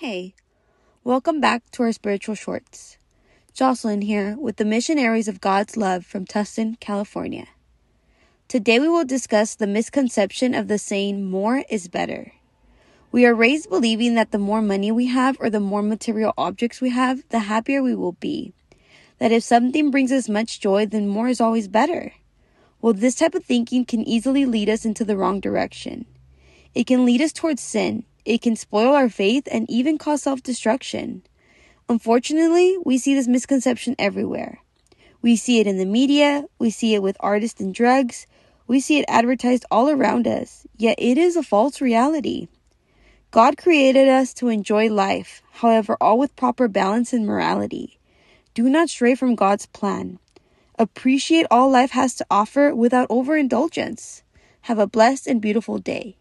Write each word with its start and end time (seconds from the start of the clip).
Hey, 0.00 0.36
welcome 1.02 1.40
back 1.40 1.68
to 1.72 1.82
our 1.82 1.90
spiritual 1.90 2.36
shorts. 2.36 2.98
Jocelyn 3.52 4.02
here 4.02 4.36
with 4.38 4.54
the 4.54 4.64
Missionaries 4.64 5.26
of 5.26 5.40
God's 5.40 5.76
Love 5.76 6.06
from 6.06 6.24
Tustin, 6.24 6.78
California. 6.78 7.48
Today 8.46 8.78
we 8.78 8.88
will 8.88 9.04
discuss 9.04 9.56
the 9.56 9.66
misconception 9.66 10.54
of 10.54 10.68
the 10.68 10.78
saying, 10.78 11.28
more 11.28 11.64
is 11.68 11.88
better. 11.88 12.30
We 13.10 13.26
are 13.26 13.34
raised 13.34 13.70
believing 13.70 14.14
that 14.14 14.30
the 14.30 14.38
more 14.38 14.62
money 14.62 14.92
we 14.92 15.06
have 15.06 15.36
or 15.40 15.50
the 15.50 15.58
more 15.58 15.82
material 15.82 16.32
objects 16.38 16.80
we 16.80 16.90
have, 16.90 17.28
the 17.30 17.40
happier 17.40 17.82
we 17.82 17.96
will 17.96 18.12
be. 18.12 18.52
That 19.18 19.32
if 19.32 19.42
something 19.42 19.90
brings 19.90 20.12
us 20.12 20.28
much 20.28 20.60
joy, 20.60 20.86
then 20.86 21.08
more 21.08 21.26
is 21.26 21.40
always 21.40 21.66
better. 21.66 22.12
Well, 22.80 22.92
this 22.92 23.16
type 23.16 23.34
of 23.34 23.44
thinking 23.44 23.84
can 23.84 24.06
easily 24.06 24.46
lead 24.46 24.68
us 24.68 24.84
into 24.84 25.04
the 25.04 25.16
wrong 25.16 25.40
direction. 25.40 26.06
It 26.72 26.86
can 26.86 27.04
lead 27.04 27.20
us 27.20 27.32
towards 27.32 27.62
sin 27.62 28.04
it 28.28 28.42
can 28.42 28.56
spoil 28.56 28.94
our 28.94 29.08
faith 29.08 29.48
and 29.50 29.68
even 29.70 29.96
cause 29.96 30.22
self 30.22 30.42
destruction. 30.42 31.22
Unfortunately, 31.88 32.76
we 32.84 32.98
see 32.98 33.14
this 33.14 33.26
misconception 33.26 33.96
everywhere. 33.98 34.60
We 35.22 35.34
see 35.34 35.60
it 35.60 35.66
in 35.66 35.78
the 35.78 35.86
media, 35.86 36.44
we 36.58 36.68
see 36.68 36.94
it 36.94 37.02
with 37.02 37.16
artists 37.20 37.58
and 37.58 37.74
drugs, 37.74 38.26
we 38.66 38.80
see 38.80 38.98
it 38.98 39.06
advertised 39.08 39.64
all 39.70 39.88
around 39.88 40.28
us, 40.28 40.66
yet 40.76 40.96
it 40.98 41.16
is 41.16 41.36
a 41.36 41.42
false 41.42 41.80
reality. 41.80 42.48
God 43.30 43.56
created 43.56 44.10
us 44.10 44.34
to 44.34 44.48
enjoy 44.48 44.90
life, 44.90 45.40
however, 45.52 45.96
all 45.98 46.18
with 46.18 46.36
proper 46.36 46.68
balance 46.68 47.14
and 47.14 47.26
morality. 47.26 47.98
Do 48.52 48.68
not 48.68 48.90
stray 48.90 49.14
from 49.14 49.36
God's 49.36 49.64
plan. 49.64 50.18
Appreciate 50.78 51.46
all 51.50 51.70
life 51.70 51.92
has 51.92 52.14
to 52.16 52.26
offer 52.30 52.74
without 52.74 53.06
overindulgence. 53.08 54.22
Have 54.62 54.78
a 54.78 54.86
blessed 54.86 55.26
and 55.26 55.40
beautiful 55.40 55.78
day. 55.78 56.18